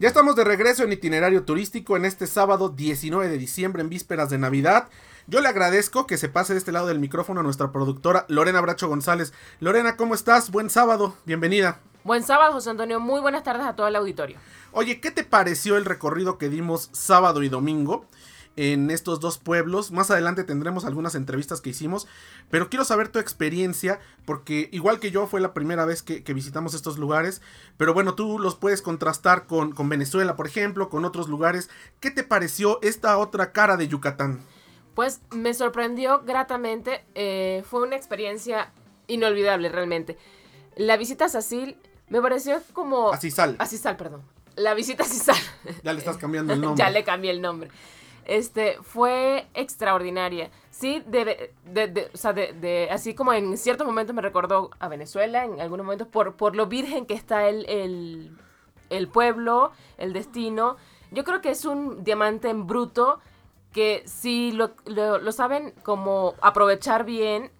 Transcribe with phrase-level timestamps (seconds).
[0.00, 4.30] Ya estamos de regreso en itinerario turístico en este sábado 19 de diciembre en vísperas
[4.30, 4.88] de Navidad.
[5.26, 8.62] Yo le agradezco que se pase de este lado del micrófono a nuestra productora Lorena
[8.62, 9.34] Bracho González.
[9.58, 10.50] Lorena, ¿cómo estás?
[10.50, 11.80] Buen sábado, bienvenida.
[12.02, 12.98] Buen sábado, José Antonio.
[12.98, 14.38] Muy buenas tardes a todo el auditorio.
[14.72, 18.06] Oye, ¿qué te pareció el recorrido que dimos sábado y domingo?
[18.60, 19.90] En estos dos pueblos.
[19.90, 22.06] Más adelante tendremos algunas entrevistas que hicimos,
[22.50, 26.74] pero quiero saber tu experiencia, porque igual que yo fue la primera vez que, visitamos
[26.74, 27.40] estos lugares,
[27.78, 31.70] pero bueno, tú los puedes contrastar con, con, Venezuela, por ejemplo, con otros lugares.
[32.00, 34.40] ¿Qué te pareció esta otra cara de Yucatán?
[34.94, 38.72] Pues me sorprendió gratamente, eh, fue una experiencia
[39.06, 40.18] inolvidable realmente.
[40.76, 41.78] La visita a Sasil
[42.10, 43.10] me pareció como...
[43.10, 43.56] A Cisal.
[43.58, 44.22] A Cisal, perdón.
[44.54, 45.82] La visita a.
[45.82, 46.84] Ya le estás cambiando el nombre.
[46.84, 47.70] ya le cambié el nombre
[48.30, 50.50] este, fue extraordinaria.
[50.70, 55.44] Sí, de, de, o sea, de, así como en ciertos momentos me recordó a Venezuela,
[55.44, 58.38] en algunos momentos, por, por lo virgen que está el,
[58.88, 60.76] el, pueblo, el destino.
[61.10, 63.18] Yo creo que es un diamante en bruto
[63.72, 67.50] que si lo, lo, lo saben como aprovechar bien,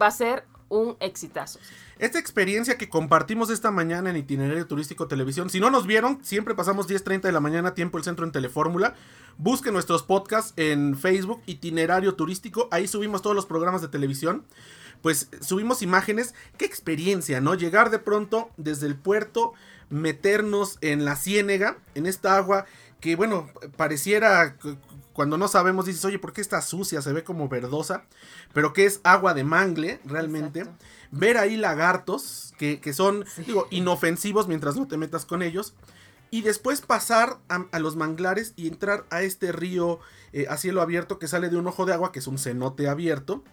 [0.00, 1.58] va a ser un exitazo.
[1.98, 6.54] Esta experiencia que compartimos esta mañana en Itinerario Turístico Televisión, si no nos vieron, siempre
[6.54, 8.94] pasamos 10.30 de la mañana, tiempo el centro en Telefórmula.
[9.36, 14.46] Busquen nuestros podcasts en Facebook, Itinerario Turístico, ahí subimos todos los programas de televisión.
[15.02, 17.54] Pues subimos imágenes, qué experiencia, ¿no?
[17.54, 19.54] Llegar de pronto desde el puerto,
[19.88, 22.66] meternos en la ciénega, en esta agua
[23.00, 24.56] que, bueno, pareciera
[25.20, 27.02] cuando no sabemos, dices, oye, ¿por qué está sucia?
[27.02, 28.04] Se ve como verdosa,
[28.54, 30.64] pero que es agua de mangle, realmente.
[31.10, 35.74] Ver ahí lagartos, que, son, digo, inofensivos mientras no te metas con ellos.
[36.30, 40.00] Y después pasar a, los manglares y entrar a este río
[40.32, 42.88] eh, a cielo abierto que sale de un ojo de agua, que es un cenote
[42.88, 43.44] abierto.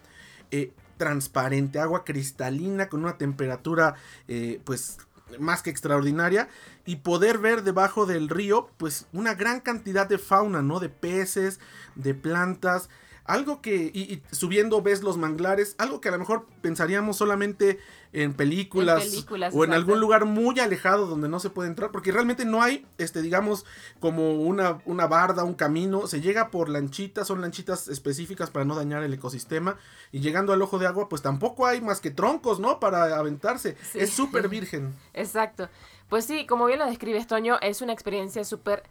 [0.50, 3.94] Eh, transparente, agua cristalina con una temperatura
[4.26, 4.96] eh, pues
[5.38, 6.48] más que extraordinaria
[6.84, 10.80] y poder ver debajo del río pues una gran cantidad de fauna, ¿no?
[10.80, 11.60] De peces,
[11.94, 12.88] de plantas,
[13.28, 17.78] algo que, y, subiendo ves los manglares, algo que a lo mejor pensaríamos solamente
[18.14, 22.46] en películas, o en algún lugar muy alejado donde no se puede entrar, porque realmente
[22.46, 23.66] no hay, este, digamos,
[24.00, 28.74] como una, una barda, un camino, se llega por lanchitas, son lanchitas específicas para no
[28.74, 29.76] dañar el ecosistema,
[30.10, 32.80] y llegando al ojo de agua, pues tampoco hay más que troncos, ¿no?
[32.80, 34.94] Para aventarse, es súper virgen.
[35.12, 35.68] Exacto,
[36.08, 38.84] pues sí, como bien lo describes, Toño, es una experiencia súper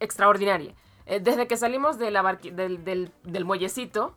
[0.00, 0.74] extraordinaria.
[1.10, 2.14] Eh, desde que salimos del,
[3.44, 4.14] muellecito,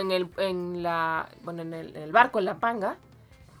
[0.00, 2.96] en el, en, el, barco, en la panga,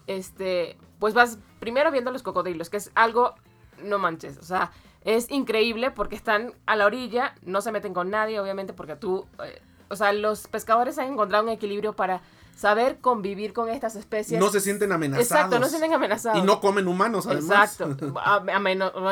[0.06, 3.34] este, pues vas primero viendo los cocodrilos, que es algo,
[3.82, 4.72] no manches, o sea,
[5.04, 9.26] es increíble porque están a la orilla, no se meten con nadie, obviamente, porque tú,
[9.44, 12.22] eh, o sea, los pescadores han encontrado un equilibrio para
[12.60, 14.38] saber convivir con estas especies.
[14.38, 15.30] No se sienten amenazados.
[15.30, 16.42] Exacto, no se sienten amenazados.
[16.42, 17.72] Y no comen humanos, además.
[17.80, 18.20] Exacto.
[18.22, 18.40] A,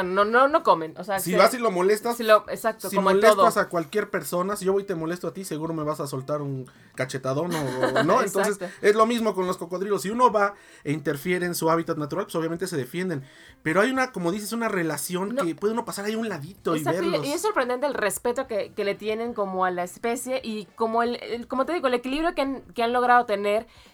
[0.03, 0.95] no, no, no comen.
[0.99, 2.19] O sea, si vas y lo molestas.
[2.19, 5.33] Si lo, exacto, si molestas a cualquier persona, si yo voy y te molesto a
[5.33, 8.23] ti, seguro me vas a soltar un cachetadón o, no.
[8.23, 10.03] Entonces, es lo mismo con los cocodrilos.
[10.03, 10.53] Si uno va
[10.85, 13.25] e interfiere en su hábitat natural, pues obviamente se defienden.
[13.63, 16.85] Pero hay una, como dices, una relación que puede uno pasar ahí un ladito y
[16.85, 17.27] verlos.
[17.27, 21.47] Y es sorprendente el respeto que, le tienen como a la especie y como el,
[21.49, 23.38] como te digo, el equilibrio que que han logrado tener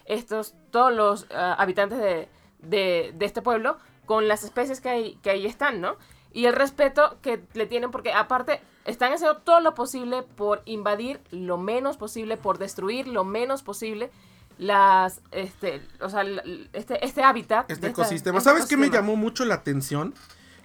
[0.05, 2.29] estos, todos los ah, habitantes de,
[2.59, 5.95] de, este pueblo con las especies que, hay, que ahí están, ¿no?
[6.31, 11.21] Y el respeto que le tienen, porque aparte están haciendo todo lo posible por invadir
[11.31, 14.11] lo menos posible, por destruir lo menos posible
[14.57, 16.23] las este o sea
[16.71, 20.13] este este hábitat este ecosistema este sabes qué me llamó mucho la atención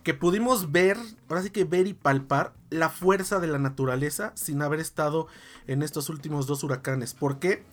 [0.05, 0.97] que pudimos ver
[1.29, 5.27] ahora sí que ver y palpar la fuerza de la naturaleza sin haber estado
[5.67, 7.65] en estos últimos dos huracanes ¿por qué?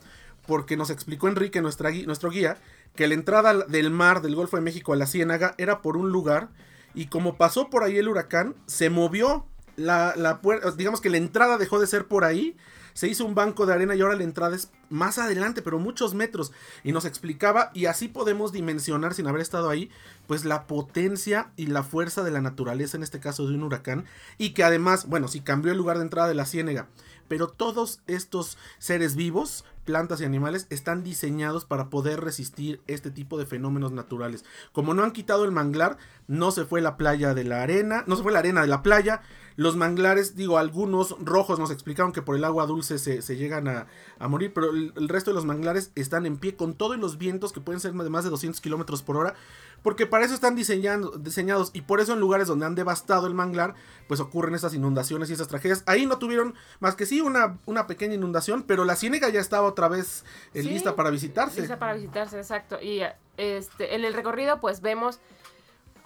[0.48, 2.58] Porque nos explicó Enrique, nuestro guía,
[2.96, 6.12] que la entrada del mar del Golfo de México a la Ciénaga era por un
[6.12, 6.50] lugar
[6.96, 9.46] y como pasó por ahí el huracán, se movió
[9.76, 12.58] la, la puerta, digamos que la entrada dejó de ser por ahí,
[12.98, 16.16] se hizo un banco de arena y ahora la entrada es más adelante, pero muchos
[16.16, 16.52] metros.
[16.84, 19.92] Y nos explicaba, y así podemos dimensionar sin haber estado ahí,
[20.26, 24.06] pues la potencia y la fuerza de la naturaleza, en este caso de un huracán,
[24.40, 26.88] y que además, bueno, si cambió el lugar de entrada de la ciénaga,
[27.28, 33.40] pero todos estos seres vivos plantas y animales están diseñados para poder resistir este tipo
[33.40, 34.44] de fenómenos naturales.
[34.74, 35.98] Como no han quitado el manglar,
[36.28, 38.84] no se fue la playa de la arena, no se fue la arena de la
[38.84, 39.22] playa,
[39.58, 43.88] los manglares, digo, algunos rojos nos explicaron que por el agua dulce se, llegan a,
[44.28, 47.60] morir, pero el, resto de los manglares están en pie con todos los vientos que
[47.60, 49.34] pueden ser de más de 200 kilómetros por hora,
[49.82, 53.74] porque para eso están diseñados y por eso en lugares donde han devastado el manglar,
[54.08, 55.82] pues ocurren estas inundaciones y esas tragedias.
[55.88, 59.68] Ahí no tuvieron más que sí una, una pequeña inundación, pero la ciénega ya estaba
[59.78, 61.62] otra vez eh, lista para visitarse.
[61.62, 62.82] Lista para visitarse, exacto.
[62.82, 63.02] Y
[63.38, 65.20] este, en el recorrido pues vemos,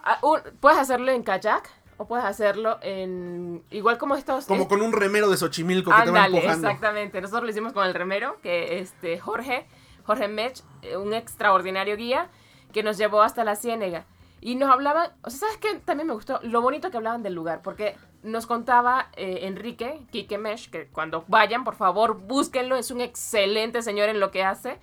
[0.04, 0.20] ah,
[0.60, 1.70] puedes hacerlo en kayak,
[2.02, 3.64] o puedes hacerlo en.
[3.70, 4.46] Igual como estos.
[4.46, 6.68] Como con un remero de Xochimilco que te va empujando.
[6.68, 7.22] Exactamente.
[7.22, 9.68] Nosotros lo hicimos con el remero, que este Jorge,
[10.04, 12.30] Jorge Mech, eh, un extraordinario guía,
[12.74, 14.06] que nos llevó hasta la ciénega.
[14.44, 15.76] Y nos hablaban, o sea, ¿sabes qué?
[15.86, 20.38] También me gustó lo bonito que hablaban del lugar, porque nos contaba eh, Enrique, Kike
[20.38, 24.80] Mesh, que cuando vayan, por favor, búsquenlo, es un excelente señor en lo que hace.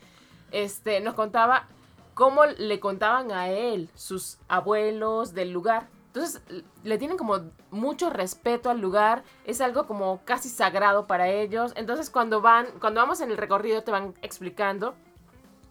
[0.51, 1.67] Este, nos contaba
[2.15, 5.87] cómo le contaban a él sus abuelos del lugar.
[6.09, 6.43] Entonces
[6.83, 7.41] le tienen como
[7.71, 11.73] mucho respeto al lugar, es algo como casi sagrado para ellos.
[11.77, 14.95] Entonces cuando van, cuando vamos en el recorrido te van explicando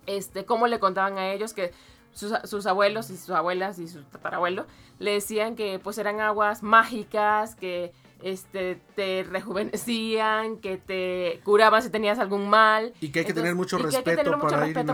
[0.05, 1.73] este cómo le contaban a ellos que
[2.17, 4.65] sus, abuelos y sus abuelas y su tatarabuelo
[4.99, 7.93] le decían que pues eran aguas mágicas, que
[8.23, 12.93] este, te rejuvenecían, que te curaban si tenías algún mal.
[12.99, 14.39] Y que hay que tener mucho respeto,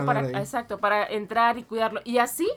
[0.04, 2.00] para, exacto, para entrar y cuidarlo.
[2.04, 2.48] Y así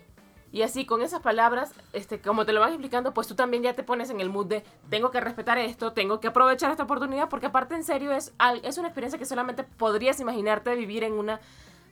[0.51, 3.73] y así, con esas palabras, este, como te lo van explicando, pues tú también ya
[3.73, 7.27] te pones en el mood de tengo que respetar esto, tengo que aprovechar esta oportunidad,
[7.29, 11.41] porque aparte en serio es, es una experiencia que solamente podrías imaginarte vivir en una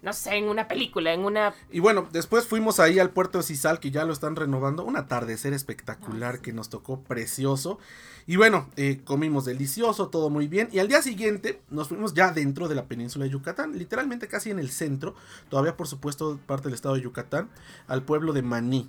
[0.05, 1.55] no sé, en una película, en una...
[1.71, 4.97] Y bueno, después fuimos ahí al puerto de Cisal, que ya lo están renovando, un
[4.97, 7.79] atardecer espectacular que nos tocó precioso.
[8.27, 10.69] Y bueno, eh, comimos delicioso, todo muy bien.
[10.71, 14.51] Y al día siguiente nos fuimos ya dentro de la península de Yucatán, literalmente casi
[14.51, 15.15] en el centro,
[15.49, 17.49] todavía por supuesto parte del estado de Yucatán,
[17.87, 18.87] al pueblo de Maní.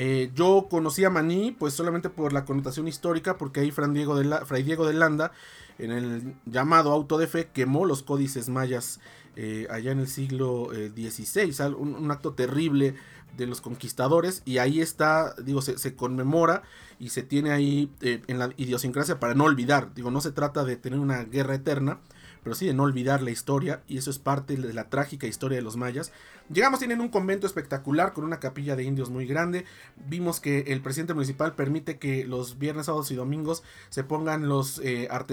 [0.00, 4.16] Eh, yo conocí a Maní pues solamente por la connotación histórica, porque ahí Fray Diego
[4.16, 5.32] de, Fray Diego de Landa,
[5.76, 9.00] en el llamado auto de fe, quemó los códices mayas
[9.34, 12.94] eh, allá en el siglo XVI, eh, un, acto terrible
[13.36, 16.62] de los conquistadores y ahí está, digo, se, conmemora
[16.98, 20.64] y se tiene ahí eh, en la idiosincrasia para no olvidar, digo, no se trata
[20.64, 21.98] de tener una guerra eterna,
[22.42, 25.56] pero sí de no olvidar la historia y eso es parte de la trágica historia
[25.56, 26.12] de los mayas.
[26.52, 29.64] Llegamos, tienen un convento espectacular con una capilla de indios muy grande.
[29.96, 34.80] Vimos que el presidente municipal permite que los viernes, sábados y domingos se pongan los,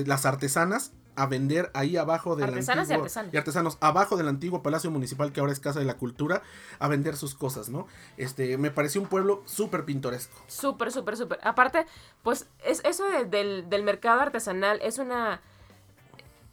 [0.06, 4.92] las artesanas a vender ahí abajo del artesanas antiguo, y, artesanos abajo del antiguo palacio
[4.92, 6.42] municipal que ahora es casa de la cultura
[6.80, 7.88] a vender sus cosas no
[8.18, 11.86] este me pareció un pueblo súper pintoresco súper súper súper aparte
[12.24, 15.42] pues es eso del, del, mercado artesanal es una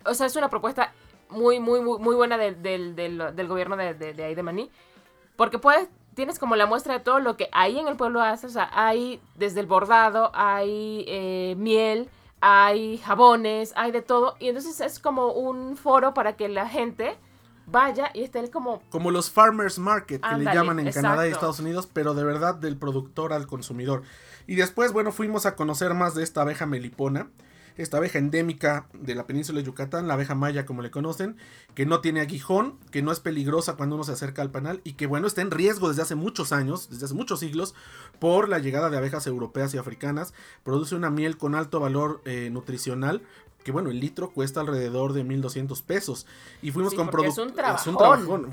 [0.05, 0.93] o sea es una propuesta
[1.31, 4.71] muy muy muy, muy buena del, del, del gobierno de, de, ahí de Maní
[5.37, 8.47] porque puedes tienes como la muestra de todo lo que ahí en el pueblo hace
[8.47, 12.11] o sea hay desde el bordado hay eh, miel
[12.43, 14.35] hay jabones, hay de todo.
[14.41, 17.17] Y entonces es como un foro para que la gente
[17.67, 18.83] vaya y esté como...
[18.91, 22.57] Como los farmers market que le llaman en Canadá y Estados Unidos, pero de verdad
[22.57, 24.03] del productor al consumidor.
[24.49, 27.29] Y después, bueno, fuimos a conocer más de esta abeja melipona
[27.77, 31.37] esta abeja endémica de la península de Yucatán, la abeja maya como le conocen,
[31.75, 34.95] que no tiene aguijón, que no es peligrosa cuando uno se acerca al panal y
[34.95, 37.75] que bueno, está en riesgo desde hace muchos años, desde hace muchos siglos,
[38.19, 40.35] por la llegada de abejas europeas y africanas.
[40.63, 43.23] Produce una miel con alto valor eh, nutricional,
[43.63, 46.27] que bueno, el litro cuesta alrededor de 1200 pesos.
[46.61, 47.83] Y fuimos con productores.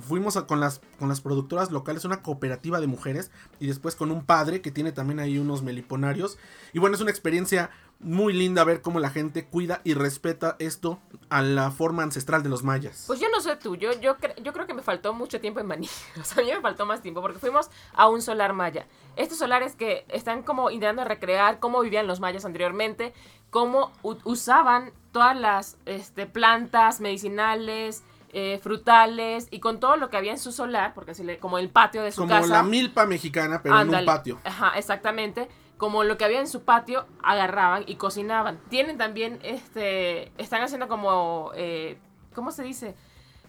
[0.08, 4.24] Fuimos con, las, con las productoras locales, una cooperativa de mujeres, y después con un
[4.24, 6.38] padre que tiene también ahí unos meliponarios.
[6.74, 11.00] Y bueno, es una experiencia muy linda ver cómo la gente cuida y respeta esto
[11.30, 13.04] a la forma ancestral de los mayas.
[13.08, 15.68] Pues yo no sé tú, yo, yo, yo creo que me faltó mucho tiempo en
[15.68, 15.90] Maní.
[16.20, 18.88] O sea, a mí me faltó más tiempo porque fuimos a un solar maya.
[19.16, 23.14] Estos solares que están como intentando recrear cómo vivían los mayas anteriormente,
[23.50, 30.32] cómo usaban todas las este, plantas medicinales, eh, frutales y con todo lo que había
[30.32, 32.42] en su solar, porque así le, como el patio de su casa.
[32.42, 34.40] Como la milpa mexicana, pero en un patio.
[34.46, 38.60] Ajá, exactamente como lo que había en su patio, agarraban y cocinaban.
[38.70, 41.98] Tienen también, este, están haciendo como, eh,
[42.36, 42.96] ¿cómo se dice?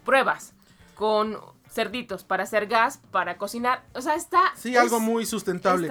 [0.05, 0.55] Pruebas
[0.95, 1.37] con
[1.69, 3.83] cerditos para hacer gas, para cocinar.
[3.95, 4.41] O sea, está...
[4.55, 5.91] Sí, algo muy sustentable.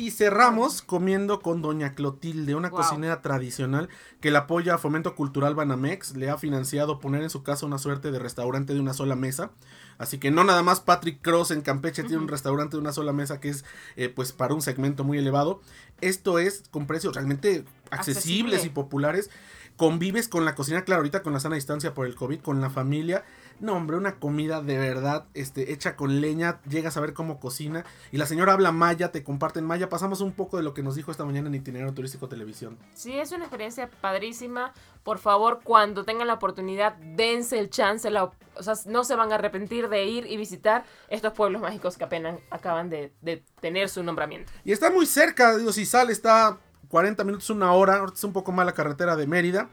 [0.00, 3.90] Y cerramos comiendo con Doña Clotilde, una cocinera tradicional
[4.22, 6.16] que la apoya a Fomento Cultural Banamex.
[6.16, 9.50] Le ha financiado poner en su casa una suerte de restaurante de una sola mesa.
[9.98, 13.12] Así que no nada más Patrick Cross en Campeche tiene un restaurante de una sola
[13.12, 13.66] mesa que es
[13.96, 15.60] eh, pues para un segmento muy elevado.
[16.00, 19.28] Esto es con precios realmente accesibles y populares.
[19.76, 22.70] Convives con la cocina, claro, ahorita con la sana distancia por el COVID, con la
[22.70, 23.22] familia
[23.60, 27.84] No, hombre, una comida de verdad, este, hecha con leña, llegas a ver cómo cocina.
[28.10, 29.90] Y la señora habla maya, te comparten maya.
[29.90, 32.78] Pasamos un poco de lo que nos dijo esta mañana en Itinerario Turístico Televisión.
[32.94, 34.72] Sí, es una experiencia padrísima.
[35.02, 38.10] Por favor, cuando tengan la oportunidad, dense el chance.
[38.10, 41.98] La, o sea, no se van a arrepentir de ir y visitar estos pueblos mágicos
[41.98, 44.50] que apenas acaban de, de tener su nombramiento.
[44.64, 47.96] Y está muy cerca, digo, si sale, está 40 minutos, una hora.
[47.96, 49.68] Ahorita es un poco más la carretera de Mérida.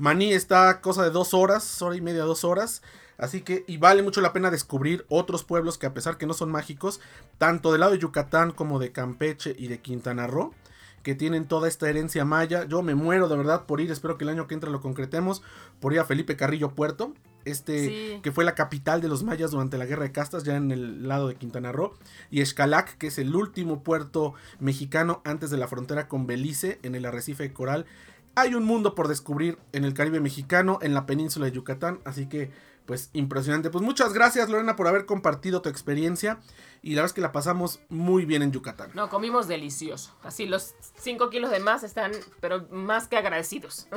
[0.00, 2.80] Maní está cosa de dos horas, hora y media, dos horas.
[3.18, 6.32] Así que, y vale mucho la pena descubrir otros pueblos que a pesar que no
[6.32, 7.00] son mágicos,
[7.36, 10.54] tanto del lado de Yucatán como de Campeche y de Quintana Roo,
[11.02, 12.64] que tienen toda esta herencia maya.
[12.64, 15.42] Yo me muero de verdad por ir, espero que el año que entra lo concretemos,
[15.80, 17.12] por ir a Felipe Carrillo Puerto,
[17.44, 18.20] este Sí.
[18.22, 21.06] que fue la capital de los mayas durante la guerra de castas, ya en el
[21.06, 21.92] lado de Quintana Roo,
[22.30, 26.94] y Xcalac, que es el último puerto mexicano antes de la frontera con Belice, en
[26.94, 27.84] el arrecife de coral.
[28.34, 32.26] Hay un mundo por descubrir en el Caribe mexicano, en la península de Yucatán, así
[32.26, 32.50] que
[32.90, 33.70] pues impresionante.
[33.70, 36.40] Pues muchas gracias Lorena por haber compartido tu experiencia
[36.82, 38.90] y la verdad es que la pasamos muy bien en Yucatán.
[38.94, 40.12] No, comimos delicioso.
[40.24, 43.86] Así los 5 kilos de más están, pero más que agradecidos.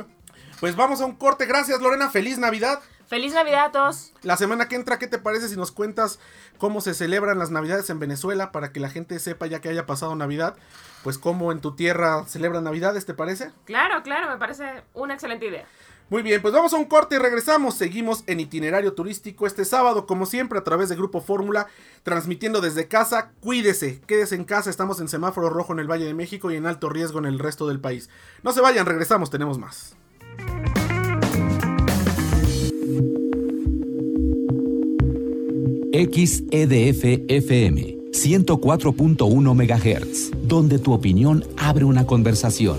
[0.60, 2.80] Pues vamos a un corte, gracias Lorena, feliz Navidad.
[3.06, 4.12] ¡Feliz Navidad a todos!
[4.22, 6.18] La semana que entra, ¿qué te parece si nos cuentas
[6.58, 9.86] cómo se celebran las Navidades en Venezuela para que la gente sepa ya que haya
[9.86, 10.56] pasado Navidad?
[11.02, 13.52] Pues cómo en tu tierra celebran Navidades, ¿te parece?
[13.64, 15.66] Claro, claro, me parece una excelente idea.
[16.10, 17.74] Muy bien, pues vamos a un corte y regresamos.
[17.74, 21.66] Seguimos en itinerario turístico este sábado, como siempre, a través de Grupo Fórmula,
[22.02, 23.32] transmitiendo desde casa.
[23.40, 24.68] Cuídese, quédese en casa.
[24.68, 27.38] Estamos en semáforo rojo en el Valle de México y en alto riesgo en el
[27.38, 28.10] resto del país.
[28.42, 29.96] No se vayan, regresamos, tenemos más.
[35.94, 42.78] XEDF FM 104.1 MHz, donde tu opinión abre una conversación,